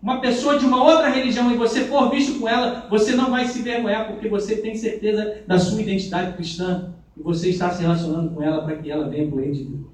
[0.00, 3.46] uma pessoa de uma outra religião e você for visto com ela, você não vai
[3.46, 8.30] se vergonhar porque você tem certeza da sua identidade cristã e você está se relacionando
[8.30, 9.88] com ela para que ela venha por de Deus.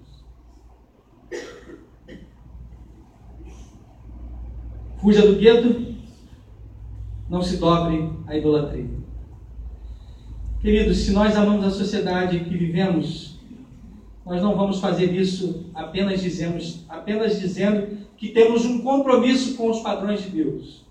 [5.00, 5.94] Fuja do gueto,
[7.28, 8.88] não se dobre à idolatria.
[10.60, 13.33] Queridos, se nós amamos a sociedade que vivemos,
[14.24, 19.80] nós não vamos fazer isso apenas dizemos, apenas dizendo que temos um compromisso com os
[19.80, 20.84] padrões de Deus.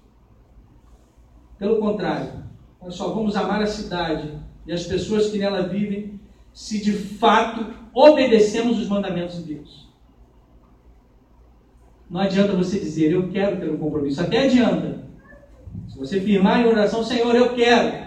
[1.58, 2.44] Pelo contrário,
[2.82, 6.20] nós só vamos amar a cidade e as pessoas que nela vivem
[6.54, 9.88] se de fato obedecemos os mandamentos de Deus.
[12.10, 14.22] Não adianta você dizer, eu quero ter um compromisso.
[14.22, 15.04] Até adianta.
[15.88, 18.04] Se você firmar em oração, Senhor, eu quero.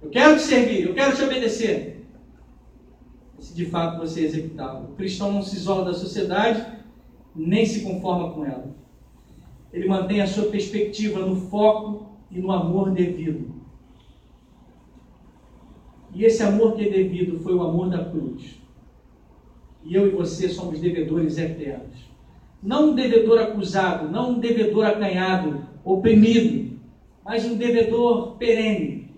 [0.00, 2.01] Eu quero te servir, eu quero te obedecer.
[3.42, 4.92] Se de fato você executá-lo.
[4.92, 6.64] O cristão não se isola da sociedade,
[7.34, 8.72] nem se conforma com ela.
[9.72, 13.52] Ele mantém a sua perspectiva no foco e no amor devido.
[16.14, 18.60] E esse amor que é devido foi o amor da cruz.
[19.82, 21.96] E eu e você somos devedores eternos.
[22.62, 26.78] Não um devedor acusado, não um devedor acanhado, oprimido,
[27.24, 29.10] mas um devedor perene.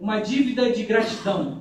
[0.00, 1.60] Uma dívida de gratidão.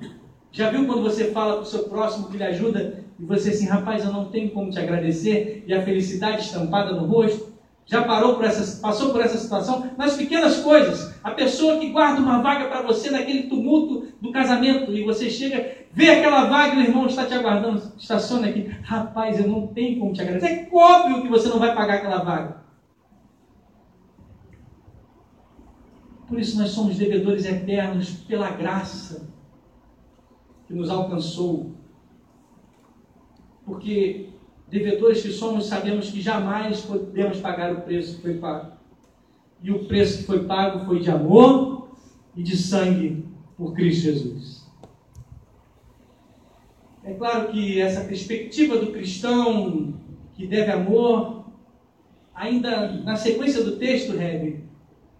[0.52, 3.68] Já viu quando você fala para o seu próximo que lhe ajuda e você assim,
[3.68, 7.58] rapaz, eu não tenho como te agradecer e a felicidade estampada no rosto?
[7.86, 9.92] Já parou por essa, passou por essa situação?
[9.98, 14.92] Nas pequenas coisas, a pessoa que guarda uma vaga para você naquele tumulto do casamento
[14.92, 18.70] e você chega, vê aquela vaga e o irmão está te aguardando, estaciona aqui.
[18.84, 20.48] Rapaz, eu não tenho como te agradecer.
[20.48, 22.58] É óbvio que você não vai pagar aquela vaga.
[26.28, 29.37] Por isso nós somos devedores eternos pela graça
[30.68, 31.72] que nos alcançou.
[33.66, 34.30] Porque
[34.70, 38.74] devedores que somos, sabemos que jamais podemos pagar o preço que foi pago.
[39.62, 41.90] E o preço que foi pago foi de amor
[42.36, 44.68] e de sangue por Cristo Jesus.
[47.04, 49.94] É claro que essa perspectiva do cristão
[50.36, 51.46] que deve amor,
[52.36, 54.67] ainda na sequência do texto, Rebe,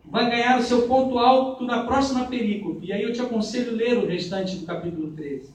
[0.10, 2.88] vai ganhar o seu ponto alto na próxima perícope.
[2.88, 5.50] E aí eu te aconselho ler o restante do capítulo 13.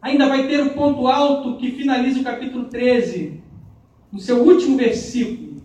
[0.00, 3.40] Ainda vai ter o ponto alto que finaliza o capítulo 13,
[4.12, 5.62] no seu último versículo.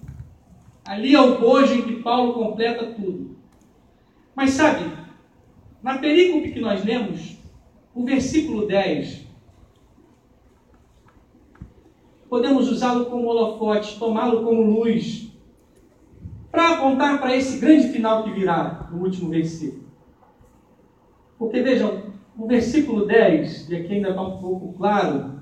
[0.85, 3.37] Ali é o bojo em que Paulo completa tudo.
[4.35, 4.91] Mas sabe,
[5.83, 7.37] na perícope que nós lemos,
[7.93, 9.27] o versículo 10
[12.29, 15.28] podemos usá-lo como holofote, tomá-lo como luz,
[16.51, 19.83] para apontar para esse grande final que virá no último versículo.
[21.37, 22.03] Porque vejam,
[22.37, 25.39] o versículo 10, e aqui ainda está um pouco claro,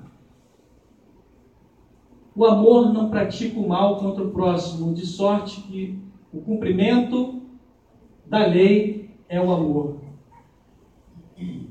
[2.34, 5.98] o amor não pratica o mal contra o próximo, de sorte que
[6.32, 7.42] o cumprimento
[8.26, 9.98] da lei é o amor.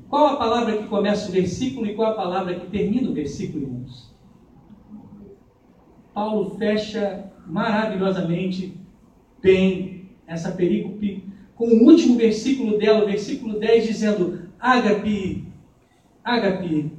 [0.08, 3.64] Qual a palavra que começa o versículo e qual a palavra que termina o versículo,
[3.64, 4.14] irmãos?
[6.14, 8.78] Paulo fecha maravilhosamente
[9.42, 11.24] bem essa perícope
[11.58, 15.48] com o último versículo dela, o versículo 10, dizendo: Agape,
[16.22, 16.92] Agape.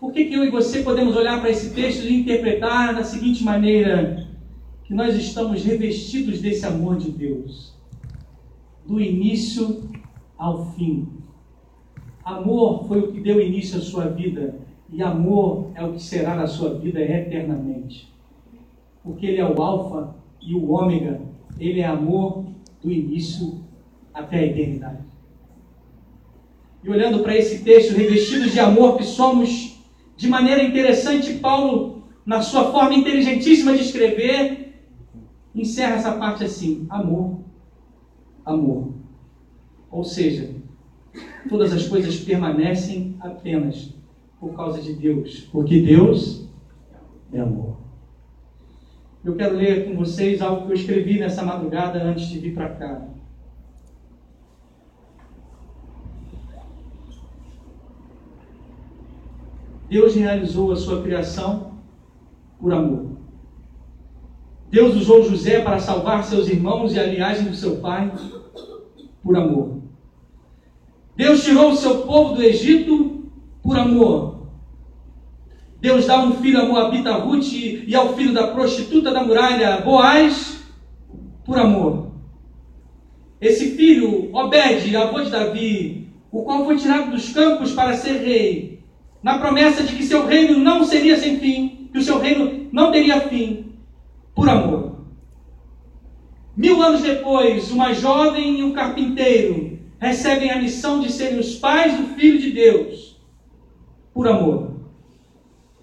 [0.00, 3.44] Por que, que eu e você podemos olhar para esse texto e interpretar da seguinte
[3.44, 4.28] maneira:
[4.84, 7.74] que nós estamos revestidos desse amor de Deus,
[8.84, 9.88] do início
[10.36, 11.08] ao fim.
[12.24, 14.58] Amor foi o que deu início à sua vida.
[14.90, 18.13] E amor é o que será na sua vida eternamente.
[19.04, 21.20] Porque ele é o Alfa e o Ômega.
[21.60, 22.46] Ele é amor
[22.82, 23.62] do início
[24.12, 25.04] até a eternidade.
[26.82, 29.78] E olhando para esse texto, revestidos de amor que somos,
[30.16, 34.74] de maneira interessante, Paulo, na sua forma inteligentíssima de escrever,
[35.54, 37.40] encerra essa parte assim: amor,
[38.44, 38.92] amor.
[39.90, 40.50] Ou seja,
[41.48, 43.94] todas as coisas permanecem apenas
[44.40, 46.48] por causa de Deus, porque Deus
[47.32, 47.73] é amor.
[49.24, 52.68] Eu quero ler com vocês algo que eu escrevi nessa madrugada antes de vir para
[52.68, 53.02] cá.
[59.88, 61.72] Deus realizou a sua criação
[62.60, 63.12] por amor.
[64.68, 68.12] Deus usou José para salvar seus irmãos e a linhagem do seu pai
[69.22, 69.78] por amor.
[71.16, 73.30] Deus tirou o seu povo do Egito
[73.62, 74.33] por amor.
[75.84, 80.64] Deus dá um filho a Moabita Ruth e ao filho da prostituta da muralha Boaz
[81.44, 82.12] por amor.
[83.38, 88.82] Esse filho, Obed, avô de Davi, o qual foi tirado dos campos para ser rei,
[89.22, 92.90] na promessa de que seu reino não seria sem fim, que o seu reino não
[92.90, 93.66] teria fim,
[94.34, 95.00] por amor.
[96.56, 101.94] Mil anos depois, uma jovem e um carpinteiro recebem a missão de serem os pais
[101.94, 103.20] do Filho de Deus,
[104.14, 104.73] por amor.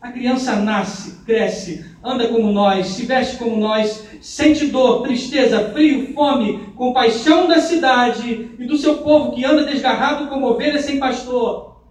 [0.01, 6.11] A criança nasce, cresce, anda como nós, se veste como nós, sente dor, tristeza, frio,
[6.15, 11.83] fome, compaixão da cidade e do seu povo que anda desgarrado como ovelha sem pastor,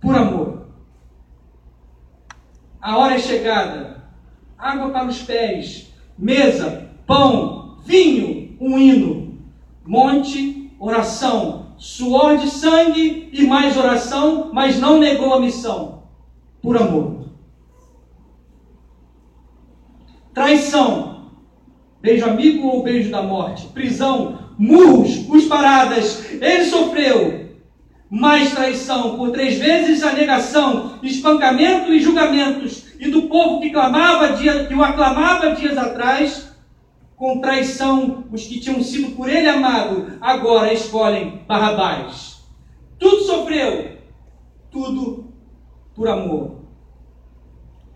[0.00, 0.68] por amor.
[2.80, 4.02] A hora é chegada,
[4.56, 9.38] água para os pés, mesa, pão, vinho, um hino,
[9.84, 16.04] monte, oração, suor de sangue e mais oração, mas não negou a missão,
[16.62, 17.23] por amor.
[20.34, 21.30] Traição,
[22.02, 27.44] beijo amigo ou beijo da morte, prisão, murros, cusparadas, ele sofreu.
[28.10, 34.36] Mais traição, por três vezes a negação, espancamento e julgamentos, e do povo que clamava,
[34.36, 36.52] que o aclamava dias atrás,
[37.16, 42.42] com traição, os que tinham sido por ele amado, agora escolhem Barrabás.
[42.98, 43.98] Tudo sofreu,
[44.70, 45.32] tudo
[45.94, 46.63] por amor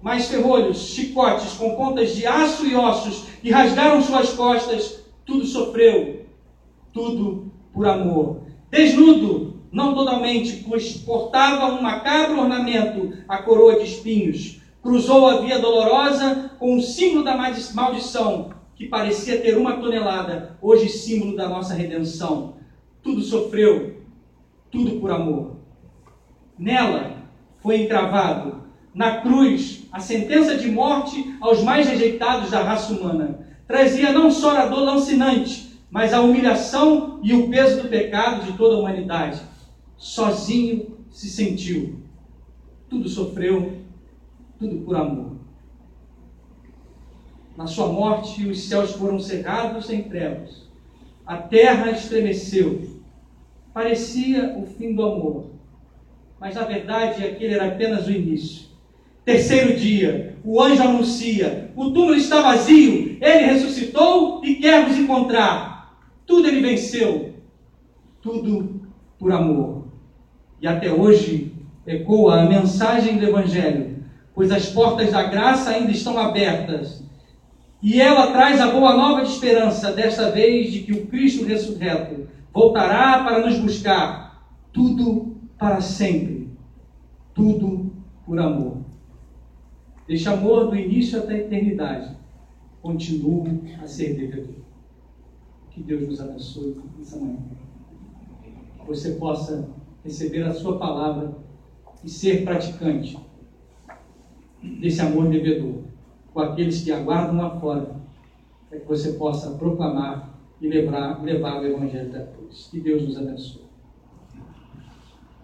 [0.01, 6.27] mais ferrolhos, chicotes com pontas de aço e ossos que rasgaram suas costas, tudo sofreu,
[6.93, 8.43] tudo por amor.
[8.71, 14.61] Desnudo, não totalmente, pois portava um macabro ornamento, a coroa de espinhos.
[14.83, 17.37] Cruzou a via dolorosa com o símbolo da
[17.75, 22.55] maldição, que parecia ter uma tonelada, hoje símbolo da nossa redenção.
[23.03, 24.03] Tudo sofreu,
[24.71, 25.57] tudo por amor.
[26.57, 27.25] Nela
[27.61, 33.47] foi encravado na cruz a sentença de morte aos mais rejeitados da raça humana.
[33.67, 38.57] Trazia não só a dor lancinante, mas a humilhação e o peso do pecado de
[38.57, 39.41] toda a humanidade.
[39.97, 42.01] Sozinho se sentiu.
[42.89, 43.79] Tudo sofreu,
[44.59, 45.33] tudo por amor.
[47.57, 50.69] Na sua morte, os céus foram cerrados em trevas.
[51.27, 52.99] A terra estremeceu.
[53.75, 55.51] Parecia o fim do amor.
[56.41, 58.68] mas na verdade aquele era apenas o início.
[59.29, 65.99] Terceiro dia, o anjo anuncia: o túmulo está vazio, ele ressuscitou e quer nos encontrar.
[66.25, 67.35] Tudo ele venceu,
[68.23, 68.81] tudo
[69.19, 69.89] por amor.
[70.63, 71.53] E até hoje
[71.87, 74.03] ecoa a mensagem do Evangelho,
[74.35, 77.05] pois as portas da graça ainda estão abertas.
[77.83, 82.27] E ela traz a boa nova de esperança, desta vez de que o Cristo ressurreto
[82.51, 86.49] voltará para nos buscar, tudo para sempre,
[87.35, 87.93] tudo
[88.25, 88.78] por amor.
[90.09, 92.17] Este amor do início até a eternidade
[92.81, 93.47] continua
[93.83, 94.55] a ser devedor.
[95.71, 97.39] Que Deus nos abençoe nessa manhã.
[98.81, 99.69] Que você possa
[100.03, 101.37] receber a sua palavra
[102.03, 103.19] e ser praticante
[104.81, 105.83] desse amor devedor
[106.33, 107.97] com aqueles que aguardam lá fora,
[108.69, 112.69] para que você possa proclamar e levar, levar o Evangelho da cruz.
[112.71, 113.68] Que Deus nos abençoe.